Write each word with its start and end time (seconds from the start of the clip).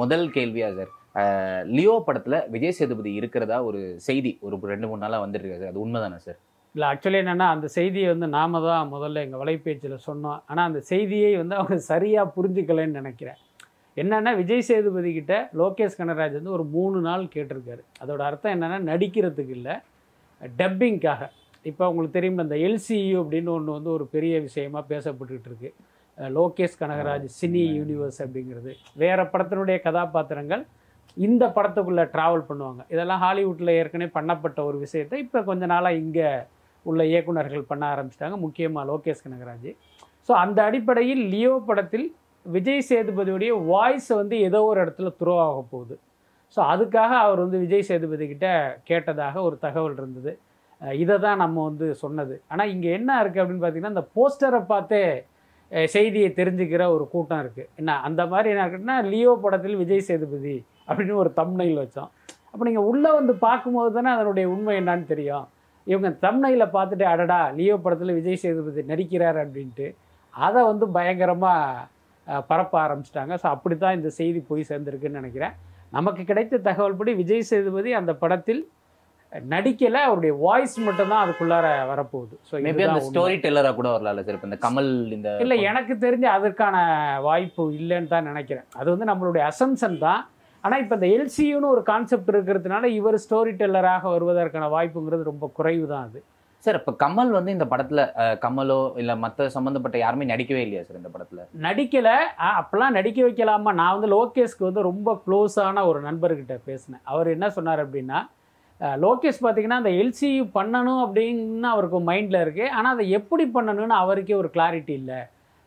முதல் 0.00 0.26
கேள்வியா 0.36 0.68
sir. 0.78 0.92
Leo 1.76 1.94
படத்துல 2.06 2.36
விஜய் 2.54 2.76
சேதுபதி 2.78 3.10
இருக்கிறதா 3.20 3.56
ஒரு 3.68 3.80
செய்தி? 4.06 4.32
ஒரு 4.46 4.56
ரெண்டு 4.72 4.88
மூணு 4.90 5.02
நாளா 5.04 5.18
வந்துட்டு 5.24 5.46
இருக்கு 5.46 5.62
சார். 5.62 5.72
அது 5.74 5.84
உண்மைதானே 5.84 6.18
சார்? 6.26 6.38
இல்லை 6.74 6.86
ஆக்சுவலி 6.92 7.18
என்னென்னா 7.22 7.46
அந்த 7.54 7.66
செய்தியை 7.76 8.08
வந்து 8.14 8.26
நாம 8.36 8.60
தான் 8.66 8.90
முதல்ல 8.94 9.22
எங்கள் 9.26 9.40
வலைபேச்சில் 9.42 10.04
சொன்னோம். 10.08 10.40
ஆனால் 10.50 10.66
அந்த 10.70 10.80
செய்தியை 10.92 11.30
வந்து 11.42 11.54
அவங்க 11.60 11.78
சரியாக 11.92 12.32
புரிஞ்சுக்கலைன்னு 12.36 12.98
நினைக்கிறேன். 13.00 13.38
என்னென்னா 13.96 14.32
விஜய் 14.40 14.66
சேதுபதி 14.68 15.10
கிட்ட 15.18 15.34
லோகேஷ் 15.60 15.98
கனராஜ் 16.00 16.36
வந்து 16.38 16.54
ஒரு 16.56 16.64
மூணு 16.74 16.98
நாள் 17.08 17.24
கேட்டிருக்காரு. 17.34 17.82
அதோட 18.02 18.20
அர்த்தம் 18.28 18.54
என்னென்னா 18.56 18.78
நடிக்கிறதுக்கு 18.90 19.54
இல்லை 19.58 19.76
டப்பிங்க்காக 20.60 21.22
இப்போ 21.68 21.84
உங்களுக்கு 21.90 22.16
தெரியும் 22.16 22.42
இந்த 22.44 22.58
எல்சியு 22.66 23.14
அப்படின்னு 23.22 23.50
ஒன்று 23.54 23.76
வந்து 23.78 23.90
ஒரு 23.96 24.04
பெரிய 24.14 24.34
விஷயமா 24.44 24.80
பேசப்பட்டுக்கிட்டு 24.92 25.50
இருக்கு. 25.50 25.70
லோகேஷ் 26.36 26.78
கனகராஜ் 26.82 27.26
சினி 27.38 27.62
யூனிவர்ஸ் 27.78 28.20
அப்படிங்கிறது. 28.24 28.70
வேற 29.02 29.18
படத்தினுடைய 29.32 29.76
கதாபாத்திரங்கள் 29.86 30.62
இந்த 31.16 31.44
படத்துக்குள்ளே 31.56 32.04
ட்ராவல் 32.14 32.48
பண்ணுவாங்க. 32.48 32.82
இதெல்லாம் 32.94 33.22
ஹாலிவுட்டில் 33.24 33.72
ஏற்கனவே 33.80 34.10
பண்ணப்பட்ட 34.16 34.58
ஒரு 34.68 34.78
விஷயத்தை 34.84 35.18
இப்போ 35.24 35.38
கொஞ்ச 35.50 35.66
நாளாக 35.74 36.00
இங்கே 36.02 36.28
உள்ள 36.86 37.02
இயக்குனர்கள் 37.12 37.68
பண்ண 37.70 37.84
ஆரம்பிச்சிட்டாங்க. 37.92 38.36
முக்கியமாக 38.46 38.88
லோகேஷ் 38.90 39.24
கனகராஜ். 39.24 39.70
ஸோ 40.28 40.32
அந்த 40.44 40.58
அடிப்படையில் 40.68 41.22
லியோ 41.34 41.54
படத்தில் 41.68 42.06
விஜய் 42.46 42.86
சேதுபதியுடைய 42.90 43.52
வாய்ஸ் 43.70 44.10
வந்து 44.20 44.36
ஏதோ 44.48 44.60
ஒரு 44.70 44.78
இடத்துல 44.84 45.08
த்ரோ 45.20 45.34
ஆக 45.46 45.58
போகுது. 45.72 45.94
ஸோ 46.56 46.60
அதுக்காக 46.72 47.12
அவர் 47.24 47.40
வந்து 47.44 47.58
விஜய் 47.64 47.88
சேதுபதி 47.88 48.26
கிட்ட 48.32 48.48
கேட்டதாக 48.90 49.42
ஒரு 49.48 49.56
தகவல் 49.64 49.96
இருந்தது. 50.00 50.32
இதை 51.02 51.16
தான் 51.24 51.42
நம்ம 51.42 51.62
வந்து 51.68 51.86
சொன்னது. 52.02 52.34
ஆனால் 52.52 52.70
இங்கே 52.74 52.90
என்ன 52.98 53.10
இருக்குது 53.22 53.42
அப்படின்னு 53.42 53.62
பார்த்தீங்கன்னா 53.64 53.94
இந்த 53.96 54.04
போஸ்டரை 54.16 54.60
பார்த்தே 54.72 55.02
செய்தியை 55.94 56.28
தெரிஞ்சுக்கிற 56.40 56.82
ஒரு 56.94 57.04
கூட்டம் 57.12 57.40
இருக்குது 57.44 57.68
என்ன 57.80 57.96
அந்த 58.08 58.22
மாதிரி 58.32 58.48
என்ன 58.52 58.64
இருக்குன்னா 58.66 58.96
லியோ 59.12 59.32
படத்தில் 59.44 59.80
விஜய் 59.82 60.06
சேதுபதி 60.08 60.56
அப்படின்னு 60.88 61.20
ஒரு 61.22 61.30
தம்னையில் 61.40 61.80
வச்சோம். 61.82 62.10
அப்போ 62.52 62.62
நீங்கள் 62.68 62.86
உள்ளே 62.90 63.10
வந்து 63.18 63.32
பார்க்கும்போது 63.46 63.90
தானே 63.96 64.10
அதனுடைய 64.16 64.46
உண்மை 64.54 64.74
என்னான்னு 64.80 65.06
தெரியும். 65.12 65.46
இவங்க 65.86 66.10
தம்னையில் 66.24 66.72
பார்த்துட்டு 66.76 67.04
அடடா 67.12 67.40
லியோ 67.58 67.76
படத்தில் 67.84 68.16
விஜய் 68.18 68.42
சேதுபதி 68.44 68.82
நடிக்கிறார் 68.92 69.38
அப்படின்ட்டு 69.44 69.86
அதை 70.34 70.60
வந்து 70.70 70.86
பயங்கரமாக 70.96 72.42
பரப்ப 72.50 72.74
ஆரம்பிச்சிட்டாங்க. 72.84 73.34
ஸோ 73.42 73.46
அப்படி 73.54 73.74
தான் 73.84 73.96
இந்த 73.98 74.10
செய்தி 74.20 74.40
போய் 74.48 74.68
சேர்ந்துருக்குன்னு 74.70 75.20
நினைக்கிறேன். 75.20 75.54
நமக்கு 75.96 76.22
கிடைத்த 76.30 76.60
தகவல்படி 76.68 77.12
விஜய் 77.20 77.48
சேதுபதி 77.50 77.90
அந்த 78.00 78.12
படத்தில் 78.22 78.62
நடிக்கலை 79.52 80.00
அவருடைய 80.06 80.32
வாய்ஸ் 80.44 80.76
மட்டும்தான் 80.86 81.22
அதுக்குள்ளார 81.24 81.66
வரப்போகுது. 81.90 82.34
ஸோ 82.48 82.54
மேபி 82.66 82.84
அந்த 82.86 83.02
ஸ்டோரி 83.08 83.36
டெல்லரா 83.44 83.70
கூட 83.78 83.88
வரலாம்ல 83.94 84.22
சார் 84.26 84.38
இந்த 84.48 84.58
கமல் 84.64 84.90
இந்த 85.16 85.28
இல்லை 85.44 85.56
எனக்கு 85.70 85.94
தெரிஞ்சு 86.04 86.28
அதற்கான 86.36 86.76
வாய்ப்பு 87.28 87.64
இல்லைன்னு 87.80 88.12
தான் 88.14 88.28
நினைக்கிறேன். 88.30 88.66
அது 88.80 88.88
வந்து 88.94 89.10
நம்மளுடைய 89.10 89.42
அசம்சன் 89.50 89.98
தான். 90.06 90.22
ஆனால் 90.64 90.80
இப்போ 90.84 90.94
இந்த 90.98 91.08
எல்சியூன்னு 91.16 91.72
ஒரு 91.74 91.82
கான்செப்ட் 91.90 92.30
இருக்கிறதுனால 92.32 92.84
இவர் 92.98 93.22
ஸ்டோரி 93.24 93.52
டெல்லராக 93.60 94.10
வருவதற்கான 94.14 94.70
வாய்ப்புங்கிறது 94.76 95.30
ரொம்ப 95.30 95.46
குறைவு 95.58 95.84
தான் 95.92 96.06
அது. 96.08 96.20
சார் 96.64 96.78
இப்ப 96.80 96.92
கமல் 97.02 97.30
வந்து 97.36 97.50
இந்த 97.56 97.66
படத்துல 97.72 98.00
கமலோ 98.44 98.78
இல்ல 99.02 99.12
மத்த 99.24 99.46
சம்பந்தப்பட்ட 99.56 99.96
யாருமே 100.04 100.24
நடிக்கவே 100.32 100.62
இல்லையா 100.64 100.82
சார் 100.86 101.00
இந்த 101.00 101.10
படத்துல? 101.14 101.42
நடிக்கலை. 101.66 102.16
அப்போல்லாம் 102.60 102.96
நடிக்க 102.98 103.18
வைக்கலாமா? 103.26 103.72
நான் 103.80 103.94
வந்து 103.96 104.10
லோகேஷ்க்கு 104.16 104.68
வந்து 104.68 104.88
ரொம்ப 104.90 105.12
க்ளோஸான 105.26 105.84
ஒரு 105.90 106.00
நண்பர்கிட்ட 106.08 106.56
பேசினேன். 106.70 107.04
அவர் 107.12 107.34
என்ன 107.36 107.48
சொன்னார் 107.58 107.84
அப்படின்னா 107.84 108.20
லோகேஷ் 109.04 109.40
பார்த்தீங்கன்னா 109.44 109.80
அந்த 109.82 109.92
எல்சியு 110.00 110.42
பண்ணணும் 110.58 111.00
அப்படின்னு 111.04 111.68
அவருக்கு 111.74 111.98
மைண்டில் 112.10 112.42
இருக்குது 112.44 112.72
ஆனால் 112.76 112.92
அதை 112.96 113.04
எப்படி 113.18 113.44
பண்ணணும்னு 113.56 113.96
அவருக்கே 114.02 114.36
ஒரு 114.42 114.50
கிளாரிட்டி 114.56 114.94
இல்லை. 115.00 115.18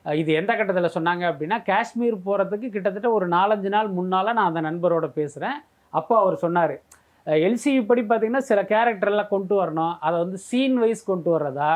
இது 0.05 0.31
எந்த 0.41 0.51
கட்டத்தில் 0.59 0.95
சொன்னாங்க 0.95 1.23
அப்படின்னா 1.31 1.57
காஷ்மீர் 1.71 2.15
போகிறதுக்கு 2.27 2.67
கிட்டத்தட்ட 2.75 3.09
ஒரு 3.17 3.25
நாலஞ்சு 3.35 3.69
நாள் 3.75 3.89
முன்னால் 3.97 4.35
நான் 4.37 4.49
அந்த 4.51 4.61
நண்பரோட 4.67 5.07
பேசுகிறேன் 5.19 5.59
அப்போ 5.99 6.13
அவர் 6.23 6.43
சொன்னார் 6.45 6.75
எல்சி 7.47 7.71
படி 7.89 8.01
பார்த்திங்கன்னா 8.01 8.47
சில 8.49 8.59
கேரக்டர்லாம் 8.71 9.33
கொண்டு 9.33 9.53
வரணும். 9.61 9.95
அதை 10.05 10.15
வந்து 10.23 10.37
சீன் 10.47 10.77
வைஸ் 10.83 11.09
கொண்டு 11.09 11.29
வர்றதா? 11.33 11.71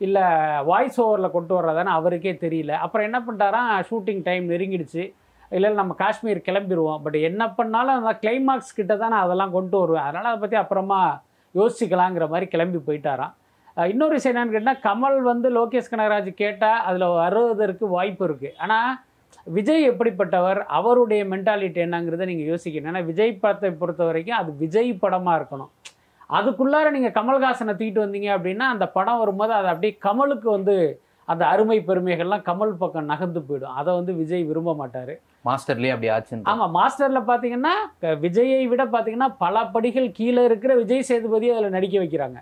இல்லை 0.00 0.22
வாய்ஸ் 0.70 0.98
ஓவரில் 1.04 1.34
கொண்டு 1.34 1.52
வர்றதான்னு 1.56 1.92
அவருக்கே 1.98 2.32
தெரியல. 2.44 2.72
அப்புறம் 2.84 3.06
என்ன 3.08 3.18
பண்ணிட்டாராம்? 3.26 3.70
Shooting 3.90 4.22
time 4.28 4.44
நெருங்கிடுச்சு. 4.52 5.04
இல்லை 5.54 5.68
நம்ம 5.80 5.94
காஷ்மீர் 6.02 6.46
கிளம்பிடுவோம் 6.48 7.02
பட் 7.04 7.18
என்ன 7.28 7.42
பண்ணாலும் 7.58 7.96
அந்த 7.98 8.12
கிளைமாக்ஸ் 8.22 8.76
கிட்ட 8.78 8.92
தான் 9.02 9.12
நான் 9.14 9.26
அதெல்லாம் 9.26 9.54
கொண்டு 9.56 9.76
வருவேன். 9.80 10.06
அதனால் 10.08 10.30
அதை 10.30 10.40
பற்றி 10.44 10.58
அப்புறமா 10.62 11.00
யோசிக்கலாங்கிற 11.60 12.26
மாதிரி 12.34 12.46
கிளம்பி 12.54 12.80
போயிட்டாராம். 12.88 13.34
இன்னொரு 13.92 14.14
விஷயம் 14.16 14.34
என்னன்னு 14.34 14.56
கேட்டால் 14.56 14.82
கமல் 14.88 15.18
வந்து 15.30 15.48
லோகேஷ் 15.58 15.90
கனகராஜ் 15.92 16.30
கேட்டால் 16.42 16.82
அதில் 16.88 17.06
வருவதற்கு 17.22 17.84
வாய்ப்பு 17.96 18.24
இருக்குது 18.28 18.56
ஆனால் 18.64 18.92
விஜய் 19.56 19.88
எப்படிப்பட்டவர் 19.90 20.60
அவருடைய 20.76 21.22
மென்டாலிட்டி 21.32 21.80
என்னங்கிறத 21.86 22.26
நீங்கள் 22.30 22.50
யோசிக்கணும். 22.52 22.90
ஏன்னா 22.92 23.02
விஜய் 23.10 23.32
படத்தை 23.42 23.70
பொறுத்த 23.80 24.02
வரைக்கும் 24.08 24.38
அது 24.40 24.50
விஜய் 24.62 24.92
படமாக 25.02 25.38
இருக்கணும். 25.40 25.70
அதுக்குள்ளார 26.36 26.86
நீங்கள் 26.94 27.14
கமல்ஹாசனை 27.18 27.72
தூக்கிட்டு 27.74 28.04
வந்தீங்க 28.04 28.30
அப்படின்னா 28.36 28.68
அந்த 28.74 28.86
படம் 28.96 29.20
வரும்போது 29.22 29.52
அது 29.58 29.68
அப்படியே 29.72 29.92
கமலுக்கு 30.06 30.48
வந்து 30.56 30.76
அந்த 31.32 31.42
அருமை 31.52 31.76
பெருமைகள்லாம் 31.86 32.44
கமல் 32.48 32.72
பக்கம் 32.80 33.10
நகர்ந்து 33.12 33.40
போயிடும். 33.46 33.76
அதை 33.80 33.90
வந்து 33.98 34.12
விஜய் 34.20 34.44
விரும்ப 34.50 34.74
மாட்டார். 34.80 35.14
மாஸ்டர்லயே 35.48 35.92
அப்படி 35.94 36.10
ஆச்சு 36.14 36.40
ஆமாம் 36.52 36.72
மாஸ்டரில் 36.78 37.28
பார்த்தீங்கன்னா 37.30 37.74
விஜயை 38.24 38.62
விட 38.72 38.84
பார்த்தீங்கன்னா 38.94 39.30
பல 39.44 39.64
படிகள் 39.74 40.08
கீழே 40.18 40.42
இருக்கிற 40.50 40.72
விஜய் 40.82 41.08
சேதுபதி 41.10 41.48
அதில் 41.54 41.76
நடிக்க 41.76 41.96
வைக்கிறாங்க. 42.02 42.38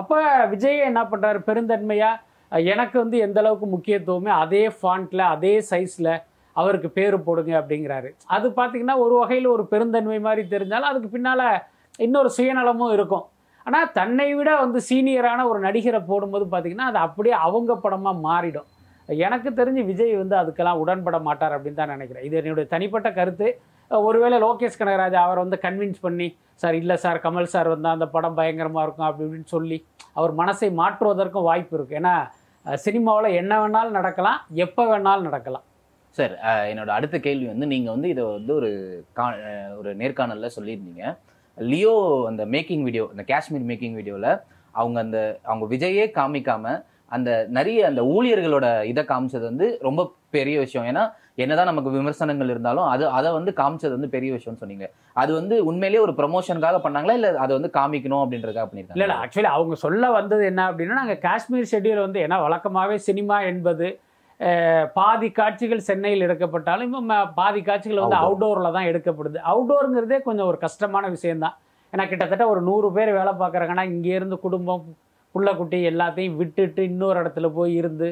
அப்போ 0.00 0.16
விஜய் 0.54 0.86
என்ன 0.90 1.02
பண்ணுறாரு 1.12 1.40
பெருந்தன்மையாக 1.48 2.64
எனக்கு 2.72 2.96
வந்து 3.02 3.16
எந்த 3.26 3.38
அளவுக்கு 3.42 3.66
முக்கியத்துவமே 3.74 4.32
அதே 4.42 4.64
ஃபாண்ட்டில் 4.78 5.24
அதே 5.34 5.54
சைஸில் 5.70 6.12
அவருக்கு 6.56 6.88
பேர் 6.98 7.16
போடுங்க 7.24 7.52
அப்படிங்கிறாரு. 7.60 8.10
அது 8.36 8.46
பார்த்தீங்கன்னா 8.58 8.96
ஒரு 9.04 9.14
வகையில் 9.22 9.48
ஒரு 9.54 9.64
பெருந்தன்மை 9.72 10.20
மாதிரி 10.26 10.42
தெரிஞ்சாலும் 10.52 10.90
அதுக்கு 10.90 11.08
பின்னால் 11.16 11.46
இன்னொரு 12.06 12.30
சுயநலமும் 12.36 12.94
இருக்கும். 12.96 13.26
ஆனால் 13.66 13.90
தன்னை 13.98 14.28
விட 14.38 14.50
வந்து 14.62 14.78
சீனியரான 14.88 15.44
ஒரு 15.50 15.60
நடிகரை 15.66 16.00
போடும்போது 16.10 16.44
பார்த்தீங்கன்னா 16.52 16.88
அது 16.90 16.98
அப்படியே 17.06 17.36
அவங்க 17.46 17.72
படமாக 17.84 18.22
மாறிடும். 18.26 18.68
எனக்கு 19.26 19.48
தெரிஞ்சு 19.60 19.82
விஜய் 19.90 20.14
வந்து 20.22 20.36
அதுக்கெல்லாம் 20.40 20.80
உடன்பட 20.82 21.18
மாட்டார் 21.28 21.54
அப்படின்னு 21.56 21.80
தான் 21.80 21.92
நினைக்கிறேன். 21.94 22.24
இது 22.28 22.36
என்னுடைய 22.40 22.66
தனிப்பட்ட 22.74 23.08
கருத்து. 23.18 23.48
ஒருவேளை 23.90 24.36
லோகேஷ் 24.46 24.78
கனகராஜ் 24.80 25.16
அவரை 25.24 25.40
வந்து 25.44 25.58
கன்வின்ஸ் 25.66 26.00
பண்ணி 26.06 26.26
சார் 26.62 26.76
இல்லை 26.80 26.96
சார் 27.04 27.22
கமல் 27.24 27.52
சார் 27.54 27.68
வந்தால் 27.74 27.96
அந்த 27.96 28.06
படம் 28.14 28.38
பயங்கரமாக 28.40 28.84
இருக்கும் 28.86 29.06
அப்படி 29.08 29.24
இப்படின்னு 29.26 29.52
சொல்லி 29.54 29.78
அவர் 30.18 30.32
மனசை 30.40 30.68
மாற்றுவதற்கும் 30.80 31.46
வாய்ப்பு 31.50 31.76
இருக்குது 31.78 31.98
ஏன்னா 32.00 32.14
சினிமாவில் 32.84 33.36
என்ன 33.40 33.54
வேணாலும் 33.62 33.96
நடக்கலாம் 33.98 34.38
எப்போ 34.64 34.82
வேணாலும் 34.90 35.28
நடக்கலாம். 35.28 35.64
சார் 36.18 36.34
என்னோட 36.70 36.90
அடுத்த 36.98 37.16
கேள்வி 37.26 37.46
வந்து 37.52 37.66
நீங்கள் 37.74 37.94
வந்து 37.94 38.08
இதை 38.14 38.22
வந்து 38.36 38.52
ஒரு 38.58 38.70
கா 39.18 39.26
ஒரு 39.80 39.90
நேர்காணலில் 40.02 40.54
சொல்லியிருந்தீங்க. 40.56 41.04
லியோ 41.58 41.94
அந்த 42.30 42.42
மேக்கிங் 42.54 42.84
வீடியோ 42.86 43.04
அந்த 43.12 43.22
காஷ்மீர் 43.30 43.66
மேக்கிங் 43.70 43.96
வீடியோவில் 44.00 44.30
அவங்க 44.74 44.98
அந்த 45.06 45.18
அவங்க 45.48 45.66
விஜயே 45.74 46.06
காமிக்காமல் 46.18 46.80
அந்த 47.16 47.30
நிறைய 47.56 47.80
அந்த 47.90 48.02
ஊழியர்களோட 48.14 48.66
இதை 48.90 49.02
காமிச்சது 49.12 49.44
வந்து 49.50 49.66
ரொம்ப 49.88 50.00
பெரிய 50.36 50.56
விஷயம். 50.64 50.86
ஏன்னா 50.90 51.04
என்னதான் 51.42 51.70
நமக்கு 51.70 51.90
விமர்சனங்கள் 51.96 52.50
இருந்தாலும் 52.52 52.86
அது 52.92 53.04
அதை 53.18 53.30
வந்து 53.36 53.52
காமிச்சது 53.60 53.92
வந்து 53.96 54.10
பெரிய 54.14 54.30
விஷயம்னு 54.36 54.62
சொன்னீங்க. 54.62 54.86
அது 55.22 55.30
வந்து 55.38 55.56
உண்மையிலேயே 55.70 56.02
ஒரு 56.06 56.12
ப்ரமோஷனுக்காக 56.20 56.78
பண்ணாங்களா? 56.86 57.16
இல்ல 57.20 57.28
அதை 57.44 57.52
வந்து 57.58 57.70
காமிக்கணும் 57.78 58.22
அப்படின்றதுக்காக 58.24 58.64
இல்லை 58.64 58.70
பண்ணிருக்காங்க 58.70 59.02
இல்லை. 59.02 59.18
ஆக்சுவலி 59.24 59.50
அவங்க 59.56 59.76
சொல்ல 59.84 60.10
வந்தது 60.18 60.44
என்ன 60.50 60.64
அப்படின்னா 60.70 61.00
நாங்கள் 61.02 61.22
காஷ்மீர் 61.28 61.70
ஷெட்யூல் 61.72 62.04
வந்து 62.06 62.20
ஏன்னா 62.26 62.38
வழக்கமாகவே 62.46 62.98
சினிமா 63.08 63.38
என்பது 63.52 63.88
பாதி 64.96 65.28
காட்சிகள் 65.36 65.86
சென்னையில் 65.88 66.24
எடுக்கப்பட்டாலும் 66.24 66.96
பாதி 67.38 67.60
காட்சிகள் 67.68 68.02
வந்து 68.02 68.18
Outdoor. 68.18 68.32
அவுடோரில் 68.32 68.74
தான் 68.76 68.88
எடுக்கப்படுது. 68.90 69.38
அவுடோருங்கிறதே 69.52 70.18
கொஞ்சம் 70.26 70.48
ஒரு 70.50 70.58
கஷ்டமான 70.64 71.08
விஷயம்தான். 71.14 71.54
ஏன்னா 71.92 72.04
கிட்டத்தட்ட 72.10 72.44
ஒரு 72.52 72.60
நூறு 72.68 72.88
பேர் 72.96 73.10
வேலை 73.18 73.32
பார்க்குறாங்கன்னா 73.42 73.84
இங்கேருந்து 73.92 74.38
குடும்பம் 74.46 74.82
புள்ள 75.36 75.50
குட்டி 75.56 75.78
எல்லாத்தையும் 75.92 76.38
விட்டுட்டு 76.42 76.82
இன்னொரு 76.90 77.18
இடத்துல 77.22 77.46
போய் 77.58 77.74
இருந்து 77.80 78.08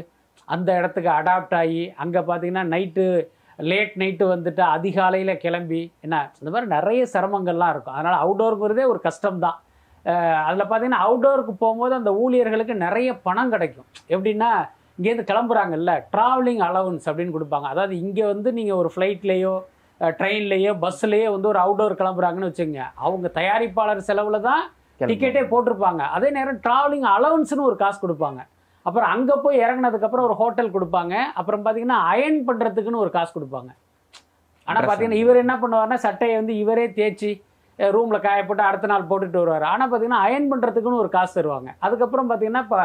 அந்த 0.49 0.71
இடத்துக்கு 0.79 1.11
அடாப்ட் 1.19 1.55
ஆகி 1.61 1.83
அங்கே 2.03 2.21
பார்த்தீங்கன்னா 2.29 2.65
நைட்டு 2.75 3.05
லேட் 3.71 3.95
நைட்டு 4.01 4.25
வந்துட்டு 4.33 4.63
அதிகாலையில் 4.77 5.41
கிளம்பி 5.43 5.81
என்ன 6.05 6.17
இந்த 6.41 6.51
மாதிரி 6.55 6.67
நிறைய 6.77 7.03
சிரமங்கள்லாம் 7.13 7.73
இருக்கும். 7.75 7.97
அதனால் 7.99 8.23
அவுடோருங்கிறதே 8.25 8.85
ஒரு 8.93 9.01
கஷ்டம்தான். 9.09 9.59
அதில் 10.47 10.63
பார்த்தீங்கன்னா 10.63 11.05
அவுடோருக்கு 11.07 11.55
போகும்போது 11.63 11.95
அந்த 12.01 12.11
ஊழியர்களுக்கு 12.23 12.75
நிறைய 12.87 13.11
பணம் 13.27 13.53
கிடைக்கும். 13.55 13.87
எப்படின்னா 14.15 14.51
இங்கேருந்து 14.99 15.29
கிளம்புறாங்கல்ல 15.31 15.93
ட்ராவலிங் 16.15 16.63
அலவன்ஸ் 16.69 17.07
அப்படின்னு 17.11 17.37
கொடுப்பாங்க. 17.37 17.69
அதாவது 17.75 17.95
இங்கே 18.05 18.25
வந்து 18.33 18.51
நீங்கள் 18.59 18.81
ஒரு 18.83 18.91
ஃப்ளைட்லேயோ 18.95 19.55
ட்ரெயின்லேயோ 20.01 20.73
பஸ்ஸுலேயோ 20.85 21.29
வந்து 21.37 21.51
ஒரு 21.53 21.61
அவுடோர் 21.65 22.01
கிளம்புறாங்கன்னு 22.01 22.51
வச்சுங்க 22.51 22.81
அவங்க 23.05 23.27
தயாரிப்பாளர் 23.39 24.07
செலவில் 24.09 24.47
தான் 24.51 24.65
டிக்கெட்டே 25.11 25.45
போட்டிருப்பாங்க. 25.53 26.03
அதே 26.17 26.29
நேரம் 26.39 26.61
ட்ராவலிங் 26.67 27.07
அலவன்ஸ்னு 27.15 27.69
ஒரு 27.71 27.79
காசு 27.85 27.99
கொடுப்பாங்க. 28.05 28.41
அப்புறம் 28.89 29.11
அங்கே 29.15 29.37
போய் 29.45 29.63
இறங்குனதுக்கப்புறம் 29.65 30.27
ஒரு 30.29 30.37
ஹோட்டல் 30.43 30.75
கொடுப்பாங்க. 30.77 31.15
அப்புறம் 31.41 31.63
பார்த்தீங்கன்னா 31.65 31.99
அயன் 32.13 32.39
பண்ணுறதுக்குன்னு 32.49 33.03
ஒரு 33.05 33.13
காசு 33.17 33.33
கொடுப்பாங்க. 33.37 33.71
ஆனால் 34.69 34.87
பார்த்தீங்கன்னா 34.89 35.23
இவர் 35.25 35.43
என்ன 35.45 35.55
பண்ணுவார்னா 35.63 35.99
சட்டையை 36.07 36.37
வந்து 36.41 36.55
இவரே 36.65 36.87
தேய்ச்சி 36.99 37.33
ரூமில் 37.79 38.25
காய 38.27 38.41
போட்டு 38.49 38.63
அடுத்த 38.69 38.89
நாள் 38.91 39.09
போட்டுட்டு 39.11 39.41
வருவார். 39.43 39.67
ஆனால் 39.71 39.89
பார்த்தீங்கன்னா 39.91 40.21
அயன் 40.27 40.51
பண்ணுறதுக்குன்னு 40.51 41.03
ஒரு 41.05 41.11
காசு 41.17 41.33
தருவாங்க. 41.39 41.71
அதுக்கப்புறம் 41.87 42.29
பார்த்தீங்கன்னா 42.31 42.63
இப்போ 42.67 42.81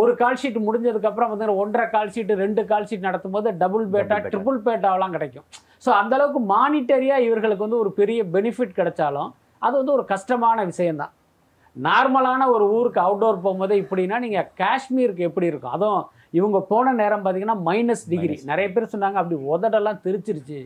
ஒரு 0.00 0.12
கால் 0.20 0.38
ஷீட் 0.42 0.58
முடிஞ்சதுக்கப்புறம் 0.66 1.30
வந்து 1.32 1.60
ஒன்றரை 1.62 1.84
கால் 1.94 2.12
ஷீட் 2.14 2.32
ரெண்டு 2.42 2.62
கால் 2.70 2.86
ஷீட் 2.90 3.06
நடத்தும் 3.08 3.34
போது 3.36 3.48
டபுள் 3.62 3.84
பேட்டா. 3.94 4.16
ட்ரிபிள் 4.32 4.58
பேட்டாவெல்லாம் 4.66 5.14
கிடைக்கும். 5.16 5.46
ஸோ 5.84 5.90
அந்த 6.00 6.14
அளவுக்கு 6.18 6.40
மானிட்டரியாக 6.54 7.26
இவர்களுக்கு 7.26 7.66
வந்து 7.66 7.80
ஒரு 7.84 7.90
பெரிய 8.00 8.20
பெனிஃபிட் 8.36 8.76
கிடைச்சாலும் 8.78 9.30
அது 9.66 9.74
வந்து 9.80 9.94
ஒரு 9.98 10.04
கஷ்டமான 10.12 10.64
விஷயம்தான். 10.70 11.12
நார்மலான 11.76 12.46
ஒரு 12.54 12.64
ஊருக்கு 12.76 13.00
அவுட்டோர் 13.06 13.44
போகும்போது 13.44 13.74
இப்படின்னா 13.82 14.16
நீங்கள் 14.24 14.48
காஷ்மீருக்கு 14.62 15.26
எப்படி 15.28 15.46
இருக்கும்? 15.50 15.74
அதுவும் 15.76 16.04
இவங்க 16.38 16.58
போன 16.72 16.92
நேரம் 17.00 17.22
பார்த்தீங்கன்னா 17.24 17.58
மைனஸ் 17.68 18.04
டிகிரி 18.12 18.36
Minus. 18.36 18.48
நிறைய 18.50 18.66
பேர் 18.74 18.92
சொன்னாங்க 18.94 19.18
அப்படி 19.22 19.36
உதடெல்லாம் 19.54 20.00
தெரிச்சிருச்சு 20.06 20.60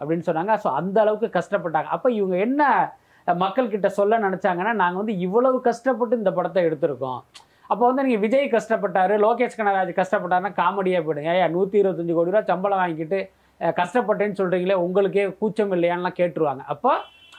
அப்படின்னு 0.00 0.26
சொன்னாங்க. 0.28 0.54
ஸோ 0.62 0.68
அந்த 0.80 0.96
அளவுக்கு 1.04 1.28
கஷ்டப்பட்டாங்க. 1.38 1.88
அப்போ 1.96 2.10
இவங்க 2.20 2.36
என்ன 2.46 2.62
மக்கள்கிட்ட 3.26 3.88
சொல்ல 3.98 4.18
நினச்சாங்கன்னா 4.26 4.72
நாங்கள் 4.82 5.00
வந்து 5.02 5.14
இவ்வளவு 5.26 5.58
கஷ்டப்பட்டு 5.68 6.14
இந்த 6.20 6.30
படத்தை 6.36 6.60
எடுத்திருக்கோம். 6.68 7.20
அப்போ 7.70 7.82
வந்து 7.88 8.04
நீங்கள் 8.06 8.22
விஜய் 8.24 8.54
கஷ்டப்பட்டாரு 8.54 9.16
லோகேஷ் 9.24 9.58
கனராஜ் 9.58 9.92
கஷ்டப்பட்டாருன்னா 9.98 10.52
காமெடியாக 10.60 11.02
போயிடுங்க. 11.06 11.32
ஏன் 11.42 11.54
நூற்றி 11.56 11.76
இருபத்தஞ்சு 11.82 12.16
கோடி 12.16 12.32
ரூபா 12.34 12.42
சம்பளம் 12.52 12.82
வாங்கிட்டு 12.82 13.20
கஷ்டப்பட்டேன்னு 13.80 14.38
சொல்கிறீங்களே 14.40 14.76
உங்களுக்கே 14.84 15.24
கூச்சம் 15.40 15.74
இல்லையான்லாம் 15.76 16.18
கேட்டுருவாங்க. 16.20 16.62
அப்போ 16.74 16.92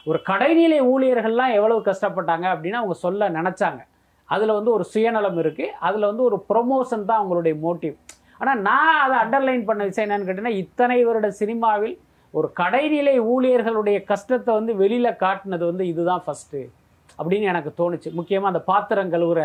ஒரு 0.09 0.19
கடைநிலை 0.29 0.79
ஊழியர்கள்லாம் 0.91 1.55
எவ்வளவு 1.57 1.81
கஷ்டப்பட்டாங்க 1.89 2.45
அப்படின்னு 2.53 2.79
அவங்க 2.81 2.95
சொல்ல 3.05 3.29
நினச்சாங்க. 3.37 3.81
அதில் 4.29 4.57
வந்து 4.57 4.71
ஒரு 4.77 4.85
சுயநலம் 4.93 5.39
இருக்குது 5.43 5.73
அதில் 5.87 6.09
வந்து 6.09 6.23
ஒரு 6.29 6.37
ப்ரொமோஷன் 6.49 7.07
தான் 7.09 7.19
அவங்களுடைய 7.21 7.55
மோட்டிவ் 7.65 7.95
ஆனால் 8.41 8.61
நான் 8.67 9.01
அதை 9.05 9.15
அண்டர்லைன் 9.23 9.65
பண்ண 9.69 9.81
விஷயம் 9.89 10.05
என்னன்னு 10.07 10.27
கேட்டிங்கன்னா 10.27 10.59
இத்தனை 10.63 10.97
வருட 11.07 11.27
சினிமாவில் 11.41 11.95
ஒரு 12.33 12.47
கடைநிலை 12.59 13.15
ஊழியர்களுடைய 13.33 13.97
கஷ்டத்தை 14.11 14.51
வந்து 14.59 14.73
வெளியில் 14.81 15.19
காட்டினது 15.23 15.63
வந்து 15.71 15.85
இதுதான் 15.87 16.23
ஃபஸ்ட்டு 16.25 16.61
அப்படின்னு 17.19 17.49
எனக்கு 17.53 17.71
தோணுச்சு. 17.79 18.09
முக்கியமாக 18.19 18.51
அந்த 18.53 18.61
பாத்திரம் 18.71 19.11
கழுவுற 19.13 19.41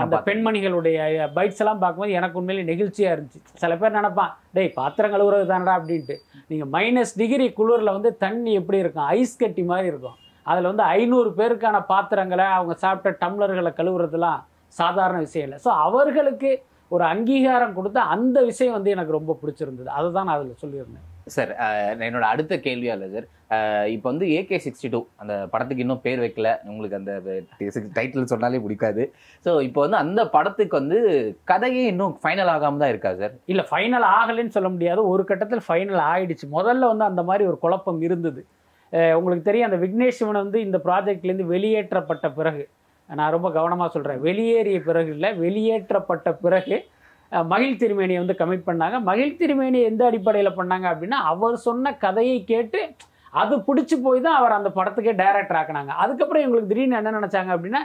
அந்த. 0.00 0.16
பெண்மணிகளுடைய 0.28 0.98
பைட்ஸ் 1.36 1.60
எல்லாம் 1.62 1.80
பார்க்கும்போது 1.82 2.16
எனக்கு 2.18 2.38
உண்மையிலே 2.40 2.64
நெகிழ்ச்சியாக 2.70 3.14
இருந்துச்சு. 3.16 3.40
சில 3.62 3.72
பேர் 3.80 3.96
நினைப்பான் 3.98 4.32
டேய் 4.56 4.70
பாத்திரம் 4.80 5.12
கழுவுறது 5.14 5.46
தானடா 5.52 5.74
அப்படின்ட்டு. 5.78 6.16
நீங்கள் 6.50 6.70
மைனஸ் 6.76 7.14
டிகிரி 7.22 7.46
குளிரில் 7.58 7.94
வந்து 7.96 8.12
தண்ணி 8.24 8.52
எப்படி 8.60 8.80
இருக்கும்? 8.84 9.08
ஐஸ் 9.16 9.40
கட்டி 9.42 9.64
மாதிரி 9.72 9.90
இருக்கும். 9.92 10.18
அதில் 10.50 10.70
வந்து 10.70 10.84
ஐநூறு 10.96 11.30
பேருக்கான 11.40 11.76
பாத்திரங்களை 11.92 12.46
அவங்க 12.58 12.76
சாப்பிட்ட 12.84 13.10
டம்ளர்களை 13.24 13.72
கழுவுறதுலாம் 13.80 14.42
சாதாரண 14.80 15.18
விஷயம் 15.26 15.46
இல்லை. 15.48 15.58
ஸோ 15.66 15.72
அவர்களுக்கு 15.86 16.50
ஒரு 16.94 17.04
அங்கீகாரம் 17.12 17.76
கொடுத்த 17.76 18.00
அந்த 18.14 18.38
விஷயம் 18.50 18.76
வந்து 18.78 18.90
எனக்கு 18.96 19.18
ரொம்ப 19.18 19.32
பிடிச்சிருந்தது. 19.42 19.90
அதை 19.98 20.08
தான் 20.16 20.26
நான் 20.28 20.36
அதில் 20.38 20.62
சொல்லியிருந்தேன். 20.64 21.06
சார் 21.34 21.50
என்னோட 22.06 22.24
அடுத்த 22.32 22.54
கேள்வியா 22.66 22.94
இல்லை 22.96 23.08
சார் 23.14 23.26
இப்போ 23.94 24.06
வந்து 24.10 24.26
ஏகே 24.38 24.58
சிக்ஸ்டி 24.64 24.88
டூ 24.92 25.00
அந்த 25.22 25.34
படத்துக்கு 25.52 25.84
இன்னும் 25.84 26.02
பேர் 26.04 26.22
வைக்கல. 26.24 26.50
உங்களுக்கு 26.70 26.98
அந்த 26.98 27.12
டைட்டில் 27.96 28.30
சொன்னாலே 28.32 28.60
பிடிக்காது. 28.64 29.02
ஸோ 29.44 29.50
இப்போ 29.68 29.80
வந்து 29.84 29.98
அந்த 30.04 30.20
படத்துக்கு 30.36 30.74
வந்து 30.80 30.98
கதையே 31.50 31.84
இன்னும் 31.92 32.14
ஃபைனல் 32.22 32.52
ஆகாம 32.54 32.80
தான் 32.82 32.92
இருக்கா 32.94 33.12
சார்? 33.20 33.34
இல்லை 33.52 33.64
ஃபைனல் 33.70 34.06
ஆகலைன்னு 34.18 34.56
சொல்ல 34.56 34.70
முடியாது. 34.74 35.02
ஒரு 35.12 35.24
கட்டத்தில் 35.30 35.66
ஃபைனல் 35.68 36.02
ஆகிடுச்சு 36.10 36.48
முதல்ல 36.58 36.90
வந்து 36.92 37.06
அந்த 37.10 37.24
மாதிரி 37.30 37.44
ஒரு 37.52 37.58
குழப்பம் 37.66 38.00
இருந்தது. 38.08 38.42
உங்களுக்கு 39.18 39.48
தெரியும் 39.50 39.68
அந்த 39.68 39.78
விக்னேஷ் 39.84 40.18
சிவன் 40.18 40.42
வந்து 40.44 40.58
இந்த 40.66 40.78
ப்ராஜெக்ட்லேருந்து 40.88 41.52
வெளியேற்றப்பட்ட 41.54 42.26
பிறகு 42.40 42.64
நான் 43.08 43.32
ரொம்ப 43.34 43.48
கவனமாக 43.56 43.88
சொல்கிறேன் 43.94 44.20
வெளியேறிய 44.26 44.78
பிறகு 44.86 45.10
இல்லை 45.16 45.30
வெளியேற்றப்பட்ட 45.44 46.28
பிறகு 46.44 46.76
மகிழ் 47.52 47.80
திருமேனியை 47.82 48.20
வந்து 48.22 48.38
கமிட் 48.40 48.66
பண்ணாங்க. 48.68 48.96
மகிழ் 49.08 49.36
திருமேனி 49.40 49.80
எந்த 49.90 50.02
அடிப்படையில் 50.08 50.56
பண்ணாங்க 50.58 50.86
அப்படின்னா 50.92 51.18
அவர் 51.32 51.56
சொன்ன 51.66 51.92
கதையை 52.04 52.38
கேட்டு 52.52 52.80
அது 53.42 53.54
பிடிச்சி 53.68 53.96
போய் 54.04 54.24
தான் 54.26 54.38
அவர் 54.40 54.58
அந்த 54.58 54.70
படத்துக்கே 54.76 55.14
டைரக்டர் 55.22 55.58
ஆக்குனாங்க. 55.60 55.92
அதுக்கப்புறம் 56.02 56.42
இவங்களுக்கு 56.44 56.72
திடீர்னு 56.72 56.98
என்ன 57.00 57.14
நினச்சாங்க 57.18 57.50
அப்படின்னா 57.56 57.82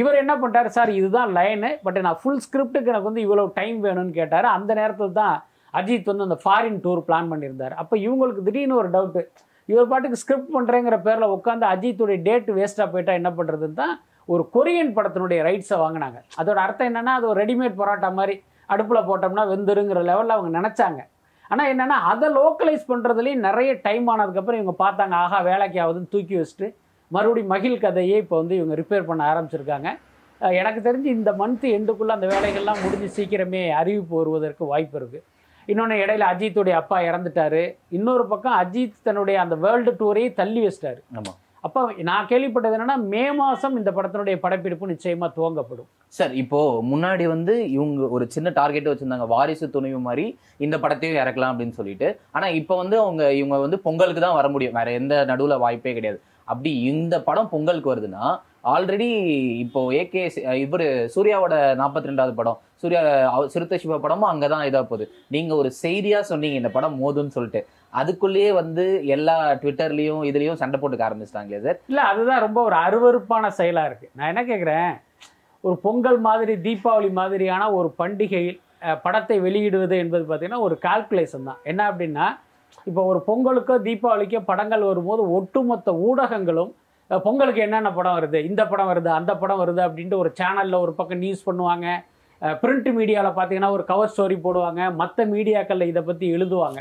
இவர் 0.00 0.20
என்ன 0.20 0.32
பண்ணிட்டாரு 0.42 0.70
சார் 0.76 0.90
இதுதான் 0.98 1.32
லைனு 1.38 1.70
பட் 1.86 1.98
நான் 2.06 2.20
ஃபுல் 2.20 2.44
ஸ்கிரிப்டுக்கு 2.44 2.90
எனக்கு 2.92 3.08
வந்து 3.10 3.24
இவ்வளோ 3.26 3.44
டைம் 3.58 3.76
வேணும்னு 3.86 4.14
கேட்டார். 4.20 4.46
அந்த 4.56 4.70
நேரத்தில் 4.80 5.18
தான் 5.20 5.34
அஜித் 5.80 6.10
வந்து 6.10 6.26
அந்த 6.28 6.38
ஃபாரின் 6.44 6.80
டூர் 6.84 7.02
பிளான் 7.08 7.30
பண்ணியிருந்தார். 7.32 7.74
அப்போ 7.82 7.94
இவங்களுக்கு 8.06 8.46
திடீர்னு 8.48 8.80
ஒரு 8.80 8.88
டவுட்டு 8.96 9.22
இவர் 9.68 9.90
பாட்டுக்கு 9.90 10.20
ஸ்கிரிப்ட் 10.22 10.54
பண்ணுறேங்கிற 10.56 10.96
பேரில் 11.06 11.34
உட்காந்து 11.36 11.66
அஜித்துடைய 11.74 12.18
டேட் 12.26 12.50
வேஸ்ட்டாக 12.58 12.88
போயிட்டா 12.94 13.12
என்ன 13.20 13.30
பண்ணுறதுன்னு 13.38 13.78
தான் 13.82 13.94
ஒரு 14.28 14.42
கொரியன் 14.56 14.92
படத்தினுடைய 14.96 15.38
ரைட்ஸை 15.46 15.76
வாங்கினாங்க. 15.84 16.18
அதோட 16.40 16.58
அர்த்தம் 16.66 16.88
என்னென்னா 16.90 17.14
அது 17.18 17.26
ஒரு 17.30 17.38
ரெடிமேட் 17.42 17.78
பரோட்டா 17.80 18.10
மாதிரி 18.18 18.34
அடுப்பில் 18.72 19.06
போட்டோம்னா 19.08 19.44
வெந்துருங்கிற 19.52 20.00
லெவலில் 20.10 20.36
அவங்க 20.36 20.50
நினச்சாங்க. 20.58 21.00
ஆனால் 21.50 21.70
என்னென்னா 21.72 21.96
அதை 22.12 22.28
லோக்கலைஸ் 22.38 22.84
பண்ணுறதுலேயும் 22.90 23.44
நிறைய 23.48 23.70
டைம் 23.86 24.06
ஆனதுக்கப்புறம் 24.12 24.60
இவங்க 24.60 24.74
பார்த்தாங்க 24.84 25.14
ஆஹா 25.24 25.38
வேலைக்கு 25.50 25.78
ஆகுதுன்னு 25.84 26.12
தூக்கி 26.14 26.36
வச்சுட்டு 26.40 26.68
மறுபடியும் 27.10 27.52
மகிழ் 27.54 27.82
கதையே 27.84 28.16
இப்போ 28.22 28.36
வந்து 28.40 28.54
இவங்க 28.60 28.74
ரிப்பேர் 28.80 29.08
பண்ண 29.10 29.22
ஆரம்பிச்சிருக்காங்க. 29.32 29.88
எனக்கு 30.60 30.80
தெரிஞ்சு 30.86 31.08
இந்த 31.18 31.30
மந்த் 31.40 31.66
எண்டுக்குள்ளே 31.76 32.14
அந்த 32.16 32.26
வேலைகள்லாம் 32.32 32.82
முடிஞ்சு 32.84 33.08
சீக்கிரமே 33.16 33.62
அறிவிப்பு 33.80 34.14
வருவதற்கு 34.20 34.64
வாய்ப்பு 34.72 34.98
இருக்குது 35.00 35.24
இன்னொன்று 35.68 35.96
இடையில 36.04 36.24
அஜித்துடைய 36.32 36.74
அப்பா 36.80 36.96
இறந்துட்டாரு. 37.08 37.62
இன்னொரு 37.98 38.24
பக்கம் 38.32 38.56
அஜித் 38.62 38.98
தன்னுடைய 39.08 39.36
அந்த 39.44 39.56
வேர்ல்டு 39.64 39.92
டூரையே 40.00 40.30
தள்ளி 40.40 40.62
வச்சிட்டாரு. 40.66 41.00
ஆமாம் 41.18 41.38
அப்போ 41.66 41.80
நான் 42.08 42.28
கேள்விப்பட்டது 42.30 42.76
என்னன்னா 42.76 42.96
மே 43.12 43.22
மாதம் 43.38 43.76
இந்த 43.80 43.90
படத்தினுடைய 43.96 44.36
படப்பிடிப்பு 44.42 44.90
நிச்சயமாக 44.92 45.34
துவங்கப்படும். 45.36 45.88
சார் 46.16 46.32
இப்போ 46.42 46.60
முன்னாடி 46.90 47.24
வந்து 47.34 47.54
இவங்க 47.76 48.08
ஒரு 48.16 48.24
சின்ன 48.34 48.48
டார்கெட் 48.58 48.90
வச்சிருந்தாங்க 48.90 49.28
வாரிசு 49.34 49.66
துணிவு 49.76 50.00
மாதிரி 50.08 50.26
இந்த 50.66 50.76
படத்தையும் 50.82 51.20
இறக்கலாம் 51.22 51.52
அப்படின்னு 51.52 51.78
சொல்லிட்டு. 51.78 52.08
ஆனால் 52.36 52.56
இப்போ 52.60 52.76
வந்து 52.82 52.98
அவங்க 53.04 53.22
இவங்க 53.40 53.58
வந்து 53.66 53.78
பொங்கலுக்கு 53.86 54.24
தான் 54.26 54.38
வர 54.40 54.48
முடியும். 54.54 54.76
வேற 54.80 54.90
எந்த 55.00 55.16
நடுவில் 55.30 55.62
வாய்ப்பே 55.64 55.94
கிடையாது. 55.98 56.20
அப்படி 56.52 56.72
இந்த 56.92 57.14
படம் 57.28 57.52
பொங்கலுக்கு 57.54 57.92
வருதுன்னா 57.92 58.24
ஆல்ரெடி 58.72 59.08
இப்போ 59.64 59.80
ஏகே 60.00 60.22
இவர் 60.64 60.86
சூர்யாவோட 61.14 61.54
நாற்பத்தி 61.80 62.10
ரெண்டாவது 62.10 62.34
படம் 62.38 62.60
சூர்யா 62.84 63.02
சிறுத்தை 63.54 63.78
சிவா 63.84 63.98
படமும் 64.06 64.30
அங்கே 64.32 64.48
தான் 64.54 64.66
இதாக 64.70 64.84
போகுது. 64.90 65.06
நீங்கள் 65.34 65.58
ஒரு 65.62 65.70
செய்தியாக 65.82 66.24
சொன்னீங்க 66.32 66.60
இந்த 66.62 66.72
படம் 66.76 66.98
மோதுன்னு 67.02 67.36
சொல்லிட்டு. 67.36 67.62
அதுக்குள்ளேயே 68.00 68.50
வந்து 68.60 68.84
எல்லா 69.16 69.36
ட்விட்டர்லயும் 69.62 70.22
இதுலயும் 70.30 70.60
சண்டை 70.62 70.78
போட்டுக்க 70.80 71.08
ஆரம்பிச்சிட்டாங்களே 71.08 71.62
சார். 71.66 71.80
இல்லை 71.90 72.04
அதுதான் 72.12 72.44
ரொம்ப 72.46 72.58
ஒரு 72.68 72.76
அருவருப்பான 72.86 73.50
செயலாக 73.60 73.88
இருக்குது 73.90 74.12
நான் 74.18 74.30
என்ன 74.32 74.44
கேட்குறேன் 74.50 74.92
ஒரு 75.64 75.76
பொங்கல் 75.84 76.18
மாதிரி 76.28 76.54
தீபாவளி 76.64 77.10
மாதிரியான 77.18 77.68
ஒரு 77.78 77.88
பண்டிகையில் 78.00 78.60
படத்தை 79.04 79.36
வெளியிடுவது 79.44 79.96
என்பது 80.04 80.24
பார்த்திங்கன்னா 80.30 80.64
ஒரு 80.66 80.74
கால்குலேஷன் 80.86 81.46
தான். 81.50 81.60
என்ன 81.70 81.82
அப்படின்னா 81.90 82.26
இப்போ 82.88 83.02
ஒரு 83.10 83.20
பொங்கலுக்கோ 83.28 83.76
தீபாவளிக்கோ 83.86 84.40
படங்கள் 84.50 84.82
வரும்போது 84.90 85.22
ஒட்டுமொத்த 85.36 85.92
ஊடகங்களும் 86.08 86.72
பொங்கலுக்கு 87.10 87.60
என்னென்ன 87.66 87.90
படம் 87.98 88.16
வருது? 88.18 88.38
இந்த 88.50 88.62
படம் 88.72 88.90
வருது 88.90 89.10
அந்த 89.18 89.32
படம் 89.42 89.60
வருது 89.62 89.80
அப்படின்ட்டு 89.86 90.20
ஒரு 90.22 90.30
சேனலில் 90.40 90.82
ஒரு 90.84 90.92
பக்கம் 90.98 91.22
நியூஸ் 91.24 91.46
பண்ணுவாங்க. 91.48 91.86
பிரிண்ட் 92.62 92.88
மீடியாவில் 92.98 93.36
பார்த்தீங்கன்னா 93.38 93.72
ஒரு 93.76 93.84
கவர் 93.90 94.12
ஸ்டோரி 94.12 94.36
போடுவாங்க. 94.46 94.80
மற்ற 95.00 95.26
மீடியாக்களில் 95.34 95.90
இதை 95.92 96.02
பற்றி 96.08 96.26
எழுதுவாங்க. 96.36 96.80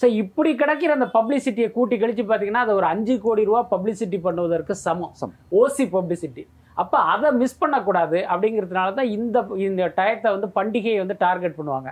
ஸோ 0.00 0.06
இப்படி 0.22 0.50
கிடைக்கிற 0.60 0.92
அந்த 0.98 1.08
பப்ளிசிட்டியை 1.16 1.68
கூட்டி 1.76 1.96
கழிச்சு 2.02 2.24
பார்த்தீங்கன்னா 2.30 2.64
அது 2.66 2.72
ஒரு 2.78 2.86
அஞ்சு 2.92 3.14
கோடி 3.24 3.42
ரூபா 3.50 3.60
பப்ளிசிட்டி 3.74 4.18
பண்ணுவதற்கு 4.26 4.74
சமம். 4.86 5.12
ஓசி 5.60 5.84
பப்ளிசிட்டி 5.96 6.44
அப்போ 6.82 6.98
அதை 7.12 7.28
மிஸ் 7.40 7.60
பண்ணக்கூடாது 7.62 8.18
அப்படிங்கிறதுனால 8.32 8.94
தான் 8.98 9.10
இந்த 9.16 9.38
இந்த 9.66 9.82
டயத்தை 9.98 10.30
வந்து 10.36 10.48
பண்டிகையை 10.58 10.98
வந்து 11.02 11.16
டார்கெட் 11.24 11.58
பண்ணுவாங்க. 11.58 11.90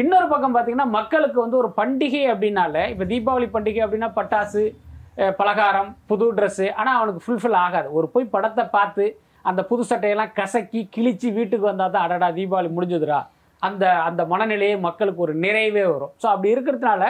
இன்னொரு 0.00 0.26
பக்கம் 0.32 0.54
பார்த்தீங்கன்னா 0.54 0.88
மக்களுக்கு 0.98 1.38
வந்து 1.44 1.56
ஒரு 1.62 1.70
பண்டிகை 1.80 2.22
அப்படின்னால 2.32 2.82
இப்போ 2.92 3.04
தீபாவளி 3.12 3.48
பண்டிகை 3.54 3.80
அப்படின்னா 3.86 4.10
பட்டாசு 4.18 4.62
பலகாரம் 5.38 5.90
புது 6.10 6.26
ட்ரெஸ்ஸு 6.36 6.66
ஆனால் 6.80 6.96
அவனுக்கு 6.98 7.22
ஃபுல்ஃபில் 7.24 7.58
ஆகாது. 7.64 7.88
ஒரு 7.98 8.06
போய் 8.14 8.32
படத்தை 8.34 8.64
பார்த்து 8.76 9.04
அந்த 9.48 9.60
புது 9.70 9.82
சட்டையெல்லாம் 9.90 10.32
கசக்கி 10.38 10.80
கிழிச்சு 10.94 11.28
வீட்டுக்கு 11.36 11.66
வந்தால் 11.70 11.92
தான் 11.94 12.06
அடடா 12.06 12.28
தீபாவளி 12.38 12.70
முடிஞ்சுதுடா. 12.76 13.20
அந்த 13.62 13.84
அந்த 14.08 14.22
மனநிலையே 14.32 14.76
மக்களுக்கு 14.84 15.20
ஒரு 15.24 15.34
நிறைவே 15.44 15.84
வரும். 15.92 16.12
ஸோ 16.22 16.26
அப்படி 16.32 16.48
இருக்கிறதுனால 16.54 17.02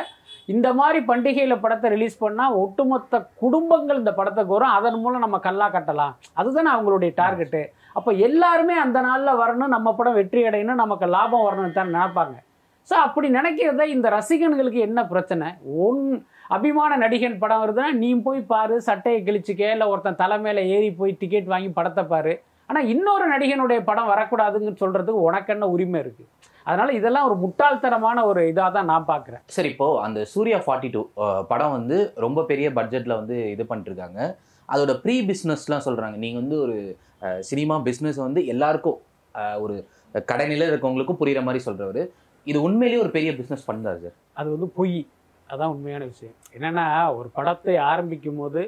இந்த 0.54 0.68
மாதிரி 0.78 0.99
பண்டிகையில் 1.10 1.62
படத்தை 1.64 1.88
ரிலீஸ் 1.94 2.16
பண்ணால் 2.22 2.56
ஒட்டுமொத்த 2.62 3.20
குடும்பங்கள் 3.42 4.00
இந்த 4.02 4.12
படத்துக்கு 4.18 4.54
வரும் 4.56 4.76
அதன் 4.78 4.99
மூலம் 5.02 5.25
நம்ம 5.25 5.38
கல்லா 5.46 5.66
கட்டலாம். 5.76 6.14
அதுதானே 6.40 6.70
அவங்களுடைய 6.76 7.12
டார்கெட்டு 7.20 7.62
அப்போ 7.99 8.10
எல்லாருமே 8.28 8.75
அந்த 8.84 8.99
நாளில் 9.08 9.40
வரணும் 9.42 9.75
நம்ம 9.76 9.92
படம் 9.99 10.18
வெற்றி 10.20 10.42
அடையணும் 10.49 10.82
நமக்கு 10.84 11.06
லாபம் 11.16 11.46
வரணும்னு 11.46 11.78
தான் 11.78 11.92
நினைப்பாங்க. 11.92 12.37
ஸோ 12.88 12.94
அப்படி 13.06 13.28
நினைக்கிறத 13.38 13.87
இந்த 13.94 14.06
ரசிகன்களுக்கு 14.18 14.80
என்ன 14.88 15.00
பிரச்சனை? 15.12 15.49
ஒன் 15.87 16.04
அபிமான 16.54 16.92
நடிகன் 17.02 17.40
படம் 17.42 17.62
வருதுன்னா 17.62 17.90
நீ 18.02 18.09
போய் 18.26 18.40
பாரு 18.52 18.76
சட்டையை 18.88 19.19
கிழிச்சிக்க 19.26 19.73
இல்லை 19.75 19.87
ஒருத்தன் 19.92 20.21
தலைமையில 20.23 20.62
ஏறி 20.76 20.88
போய் 21.00 21.12
டிக்கெட் 21.21 21.50
வாங்கி 21.52 21.71
படத்தை 21.78 22.02
பாரு. 22.12 22.33
ஆனால் 22.71 22.88
இன்னொரு 22.92 23.25
நடிகனுடைய 23.33 23.80
படம் 23.88 24.11
வரக்கூடாதுன்னு 24.12 24.73
சொல்றதுக்கு 24.83 25.26
உனக்கு 25.28 25.52
என்ன 25.54 25.69
உரிமை 25.75 26.00
இருக்கு? 26.04 26.25
அதனால 26.66 26.90
இதெல்லாம் 26.99 27.26
ஒரு 27.28 27.37
முட்டாள்தனமான 27.42 28.25
ஒரு 28.30 28.40
இதாக 28.50 28.71
தான் 28.76 28.90
நான் 28.92 29.07
பார்க்குறேன் 29.11 29.42
சரி 29.57 29.71
இப்போ 29.75 29.87
அந்த 30.07 30.21
சூர்யா 30.33 30.59
ஃபார்ட்டி 30.64 30.90
டூ 30.95 31.02
படம் 31.52 31.75
வந்து 31.76 31.99
ரொம்ப 32.25 32.45
பெரிய 32.50 32.66
பட்ஜெட்ல 32.78 33.14
வந்து 33.21 33.37
இது 33.54 33.64
பண்ணிட்டு 33.71 33.90
இருக்காங்க 33.92 34.21
அதோட 34.69 34.92
ப்ரீ 35.04 35.16
பிஸ்னஸ்லாம் 35.30 35.87
சொல்றாங்க. 35.87 36.16
நீங்க 36.25 36.38
வந்து 36.42 36.59
ஒரு 36.64 36.76
சினிமா 37.50 37.76
பிஸ்னஸ் 37.87 38.21
வந்து 38.26 38.42
எல்லாருக்கும் 38.54 38.99
ஒரு 39.64 39.75
கடைநிலை 40.30 40.69
இருக்கவங்களுக்கும் 40.73 41.21
புரியுற 41.23 41.40
மாதிரி 41.47 41.62
சொல்றவர். 41.69 42.02
இது 42.47 42.59
உண்மையிலேயே 42.66 43.02
ஒரு 43.04 43.11
பெரிய 43.16 43.33
பிஸ்னஸ் 43.40 43.66
பண்ணாரு 43.71 43.99
சார் 44.04 44.16
அது 44.40 44.49
வந்து 44.54 44.69
பொய். 44.78 45.00
அதான் 45.52 45.73
உண்மையான 45.75 46.04
விஷயம். 46.12 46.37
என்னன்னா 46.57 46.87
ஒரு 47.19 47.28
படத்தை 47.38 47.76
ஆரம்பிக்கும் 47.90 48.40
போது 48.42 48.62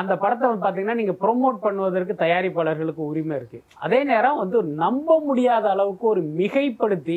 அந்த 0.00 0.12
படத்தை 0.22 0.44
வந்து 0.48 0.62
பார்த்தீங்கன்னா 0.64 0.98
நீங்கள் 1.00 1.18
ப்ரொமோட் 1.24 1.58
பண்ணுவதற்கு 1.64 2.14
தயாரிப்பாளர்களுக்கு 2.22 3.02
உரிமை 3.10 3.34
இருக்குது 3.40 3.64
அதே 3.84 4.00
நேரம் 4.10 4.40
வந்து 4.42 4.58
நம்ப 4.84 5.18
முடியாத 5.28 5.66
அளவுக்கு 5.74 6.06
ஒரு 6.12 6.22
மிகைப்படுத்தி 6.38 7.16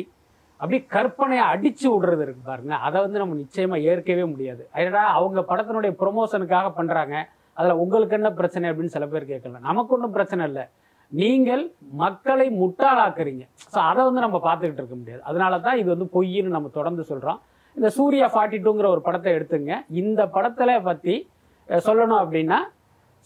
அப்படி 0.60 0.78
கற்பனையை 0.94 1.44
அடித்து 1.52 1.86
விடுறது 1.92 2.22
இருக்கு 2.26 2.42
பாருங்க. 2.50 2.74
அதை 2.86 2.98
வந்து 3.06 3.18
நம்ம 3.22 3.34
நிச்சயமாக 3.40 3.86
ஏற்கவே 3.90 4.24
முடியாது. 4.32 4.62
ஏன்னா 4.82 5.02
அவங்க 5.16 5.40
படத்தினுடைய 5.50 5.92
ப்ரொமோஷனுக்காக 6.02 6.68
பண்ணுறாங்க 6.78 7.16
அதில் 7.58 7.80
உங்களுக்கு 7.82 8.16
என்ன 8.18 8.30
பிரச்சனை 8.38 8.68
அப்படின்னு 8.70 8.94
சில 8.96 9.06
பேர் 9.12 9.30
கேட்கலாம். 9.32 9.66
நமக்கு 9.70 9.94
ஒன்றும் 9.96 10.14
பிரச்சனை 10.16 10.44
இல்லை. 10.50 10.64
நீங்கள் 11.12 11.64
மக்களை 12.02 12.46
முட்டாளாக்குறீங்க. 12.60 13.44
ஸோ 13.72 13.78
அதை 13.90 14.00
வந்து 14.08 14.24
நம்ம 14.24 14.38
பார்த்துக்கிட்டு 14.46 14.82
இருக்க 14.82 14.96
முடியாது. 15.02 15.22
அதனால 15.30 15.58
தான் 15.66 15.78
இது 15.82 15.88
வந்து 15.94 16.08
பொய்ன்னு 16.16 16.56
நம்ம 16.56 16.70
தொடர்ந்து 16.78 17.04
சொல்கிறோம் 17.10 17.40
இந்த 17.76 17.88
சூர்யா 17.96 18.26
ஃபார்ட்டி 18.34 18.58
டூங்கிற 18.64 18.86
ஒரு 18.94 19.02
படத்தை 19.06 19.30
எடுத்துங்க. 19.36 19.72
இந்த 20.02 20.20
படத்துல 20.36 20.78
பத்தி 20.88 21.14
சொல்லணும் 21.68 22.20
அப்படின்னா 22.22 22.58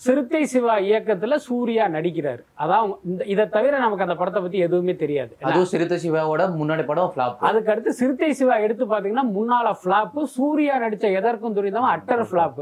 சிறுத்தை 0.00 0.40
சிவா 0.52 0.74
இயக்கத்துல 0.88 1.36
சூர்யா 1.46 1.84
நடிக்கிறாரு. 1.94 2.42
அதான் 2.62 2.92
இந்த 3.08 3.22
இதை 3.32 3.44
தவிர 3.56 3.72
நமக்கு 3.84 4.04
அந்த 4.06 4.16
படத்தை 4.20 4.40
பத்தி 4.42 4.58
எதுவுமே 4.66 4.94
தெரியாது. 5.02 5.32
அதுவும் 5.48 5.70
சிறுத்தை 5.72 5.98
சிவாவோட 6.04 6.42
முன்னாடி 6.60 6.84
படம் 6.90 7.10
ஃபிளாப் 7.14 7.44
அதுக்கு 7.48 7.72
அடுத்து 7.72 7.92
சிறுத்தை 8.00 8.30
சிவா 8.38 8.56
எடுத்து 8.66 8.86
பாத்தீங்கன்னா 8.92 9.26
முன்னால 9.38 9.74
ஃபிளாப்பு 9.80 10.22
சூர்யா 10.36 10.76
நடிச்ச 10.84 11.06
எதற்கும் 11.20 11.56
துரிதம் 11.58 11.90
அட்டர் 11.94 12.24
ஃபிளாப் 12.30 12.60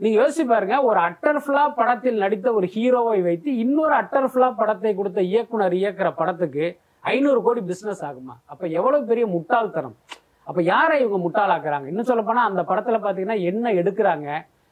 நீங்க 0.00 0.16
யோசிச்சு 0.20 0.44
பாருங்க 0.52 0.76
ஒரு 0.88 0.98
அட்டர் 1.08 1.40
ஃபிளாப் 1.44 1.76
படத்தில் 1.80 2.22
நடித்த 2.24 2.48
ஒரு 2.58 2.66
ஹீரோவை 2.74 3.18
வைத்து 3.28 3.50
இன்னொரு 3.64 3.94
அட்டர் 4.00 4.28
ஃபிளாப் 4.32 4.60
படத்தை 4.60 4.92
கொடுத்த 5.00 5.20
இயக்குனர் 5.32 5.76
இயக்குற 5.80 6.10
படத்துக்கு 6.20 6.64
ஐநூறு 7.12 7.40
கோடி 7.42 7.60
பிசினஸ் 7.70 8.02
ஆகுமா? 8.08 8.34
அப்ப 8.44 8.62
எவ்வளவு 8.78 9.08
பெரிய 9.10 9.26
முட்டாள்தனம்? 9.26 9.94
அப்ப 10.50 10.60
யாரை 10.72 10.94
இவங்க 11.02 11.18
முட்டாளாக்குறாங்க? 11.24 11.86
இன்னும் 11.90 12.08
சொல்ல 12.10 12.22
போனா 12.28 12.44
அந்த 12.50 12.62
படத்துல 12.70 12.98
பாத்தீங்கன்னா 13.02 13.36
என்ன 13.50 13.72
எடுக்கிறாங்க? 13.80 14.28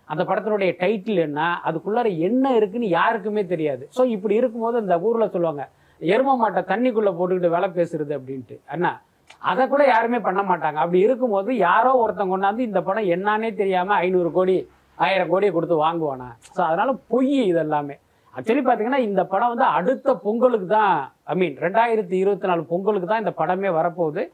அந்த 0.08 0.22
படத்தினுடைய 0.28 0.70
டைட்டில் 0.80 1.20
என்ன? 1.26 1.40
அதுக்குள்ளார 1.68 2.08
என்ன 2.28 2.54
இருக்குன்னு 2.58 2.88
யாருக்குமே 2.98 3.42
தெரியாது. 3.52 3.84
ஸோ 3.96 4.02
இப்படி 4.14 4.34
இருக்கும்போது 4.40 4.78
இந்த 4.84 4.96
ஊர்ல 5.08 5.26
சொல்லுவாங்க 5.34 5.64
எரும 6.00 6.34
மாட்டை 6.40 6.62
தண்ணிக்குள்ள 6.70 7.10
போட்டுக்கிட்டு 7.18 7.54
வேலை 7.56 7.68
பேசுறது 7.76 8.12
அப்படின்ட்டு. 8.18 8.56
அண்ணா 8.74 8.92
அதை 9.50 9.64
கூட 9.72 9.82
யாருமே 9.92 10.18
பண்ண 10.26 10.40
மாட்டாங்க. 10.50 10.78
அப்படி 10.84 11.00
இருக்கும்போது 11.06 11.50
யாரோ 11.68 11.90
ஒருத்தன் 12.02 12.32
கொண்டாந்து 12.32 12.68
இந்த 12.68 12.80
படம் 12.88 13.10
என்னன்னே 13.14 13.50
தெரியாம 13.60 13.96
ஐநூறு 14.04 14.30
கோடி 14.36 14.56
ஆயிரம் 14.98 15.30
கோடியை 15.32 15.52
கொடுத்து 15.56 15.76
வாங்குவானா? 15.84 16.28
ஸோ 16.56 16.60
அதனால 16.68 16.90
பொய் 17.12 17.34
இது 17.50 17.60
எல்லாமே 17.66 17.96
ஆக்சுவலி 18.34 18.62
பார்த்தீங்கன்னா 18.64 19.02
இந்த 19.08 19.22
படம் 19.32 19.52
வந்து 19.52 19.66
அடுத்த 19.78 20.14
பொங்கலுக்கு 20.24 20.68
தான் 20.76 20.92
ஐ 21.32 21.36
மீன் 21.40 21.56
ரெண்டாயிரத்தி 21.66 22.16
இருபத்தி 22.22 22.48
நாலு 22.50 22.62
பொங்கலுக்கு 22.72 23.08
தான் 23.12 23.22
இந்த 23.24 23.34
படமே 23.40 23.70
வரப்போகுது. 23.78 24.24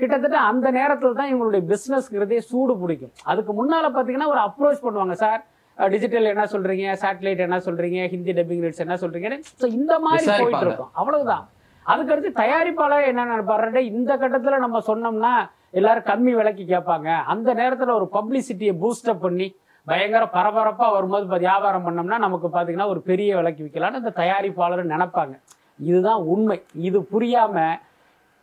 கிட்டத்தட்ட 0.00 0.38
அந்த 0.50 0.70
நேரத்தில் 0.70 1.18
தான் 1.18 1.30
இவங்களுடைய 1.32 1.62
பிஸ்னஸ்ங்கிறதே 1.72 2.38
சூடு 2.50 2.74
பிடிக்கும். 2.76 3.12
அதுக்கு 3.24 3.52
முன்னால் 3.52 3.94
பார்த்தீங்கன்னா 3.96 4.30
ஒரு 4.34 4.40
அப்ரோச் 4.48 4.84
பண்ணுவாங்க 4.86 5.12
சார் 5.12 5.40
டிஜிட்டல் 5.78 6.30
என்ன 6.32 6.44
சொல்றீங்க? 6.44 6.86
சேட்டலைட் 7.02 7.44
என்ன 7.46 7.56
சொல்றீங்க? 7.58 8.00
ஹிந்தி 8.12 8.32
டப்பிங் 8.32 8.62
ரேட்ஸ் 8.64 8.84
என்ன 8.86 8.96
சொல்றீங்க 9.02 9.38
ஸோ 9.62 9.66
இந்த 9.66 9.98
மாதிரி 9.98 10.26
போயிட்டு. 10.40 10.66
இருக்கும். 10.66 10.92
அவ்வளவுதான். 11.00 11.44
அதுக்கடுத்து 11.86 12.30
தயாரிப்பாளர் 12.42 13.08
என்ன 13.10 13.24
நினைப்பாரு 13.24 13.82
இந்த 13.82 14.12
கட்டத்துல 14.16 14.58
நம்ம 14.58 14.80
சொன்னோம்னா 14.86 15.32
எல்லாரும் 15.78 16.08
கம்மி 16.10 16.32
விலைக்கு 16.38 16.64
கேட்பாங்க. 16.74 17.08
அந்த 17.32 17.54
நேரத்துல 17.54 17.94
ஒரு 18.00 18.08
பப்ளிசிட்டியை 18.16 18.74
பூஸ்டப் 18.82 19.24
பண்ணி 19.26 19.48
பயங்கர 19.86 20.24
பரபரப்பா 20.36 20.86
வரும்போது 20.92 21.38
வியாபாரம் 21.46 21.84
பண்ணோம்னா 21.86 22.18
நமக்கு 22.18 22.48
பாத்தீங்கன்னா 22.54 22.86
ஒரு 22.86 23.00
பெரிய 23.00 23.36
விலைக்கு 23.36 23.64
விற்கலாம்னு 23.64 24.00
அந்த 24.02 24.12
தயாரிப்பாளர் 24.20 24.92
நினைப்பாங்க. 24.94 25.34
இதுதான் 25.78 26.22
உண்மை. 26.34 26.58
இது 26.74 26.98
புரியாம 27.12 27.56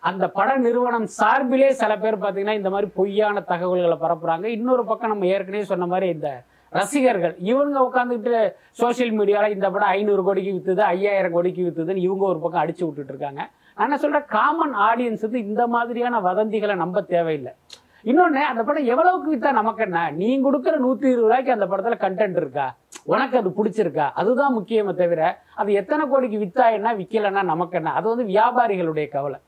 அந்த 0.10 0.26
பட 0.38 0.50
நிறுவனம் 0.66 1.08
சார்பிலே 1.18 1.68
சில 1.82 1.92
பேர் 2.04 2.24
பாத்தீங்கன்னா 2.24 2.56
இந்த 2.60 2.70
மாதிரி 2.74 2.88
பொய்யான 3.00 3.42
தகவல்களை 3.52 3.98
பரப்புறாங்க. 4.04 4.46
இன்னொரு 4.58 4.84
பக்கம் 4.86 5.12
நம்ம 5.14 5.28
ஏற்கனவே 5.34 5.64
சொன்ன 5.72 5.88
மாதிரி 5.92 6.08
இந்த 6.16 6.30
ரசிகர்கள் 6.72 7.36
இவங்க 7.52 7.78
உட்காந்துக்கிட்டு 7.88 8.40
சோஷியல் 8.82 9.14
மீடியால 9.18 9.50
இந்த 9.56 9.68
படம் 9.72 9.92
ஐநூறு 9.98 10.24
கோடிக்கு 10.28 10.52
வித்துது 10.58 10.82
ஐயாயிரம் 10.94 11.36
கோடிக்கு 11.36 11.66
வித்துதுன்னு 11.68 12.06
இவங்க 12.08 12.26
ஒரு 12.32 12.40
பக்கம் 12.44 12.62
அடிச்சு 12.64 12.84
விட்டுட்டு 12.86 13.14
இருக்காங்க. 13.14 13.44
ஆனால் 13.82 14.02
சொல்கிற 14.04 14.22
காமன் 14.36 14.74
ஆடியன்ஸ் 14.88 15.26
வந்து 15.26 15.40
இந்த 15.48 15.64
மாதிரியான 15.68 16.22
வதந்திகளை 16.30 16.76
நம்ப 16.84 17.02
தேவையில்லை. 17.14 17.54
இன்னொன்னு 18.12 18.42
அந்த 18.52 18.62
படம் 18.68 18.90
எவ்வளவுக்கு 18.94 19.30
வித்தா 19.34 19.52
நமக்கு 19.60 19.84
என்ன? 19.88 20.00
நீ 20.20 20.30
கொடுக்குற 20.46 20.76
நூத்தி 20.86 21.06
இருபது 21.12 21.26
ரூபாய்க்கு 21.26 21.56
அந்த 21.56 21.66
படத்துல 21.72 21.98
கண்டென்ட் 22.06 22.40
இருக்கா? 22.42 22.66
உனக்கு 23.04 23.36
அது 23.42 23.50
பிடிச்சிருக்கா? 23.58 24.08
அதுதான் 24.22 24.56
முக்கியமே 24.58 24.94
தவிர 25.04 25.22
அது 25.62 25.72
எத்தனை 25.74 26.04
கோடிக்கு 26.14 26.38
வித்தா 26.46 26.66
என்ன 26.78 26.96
விக்கலன்னா 26.96 27.44
நமக்கு 27.54 27.78
என்ன? 27.78 27.94
அது 28.00 28.08
வந்து 28.16 28.26
வியாபாரிகளுடைய 28.34 29.08
கவலை. 29.16 29.40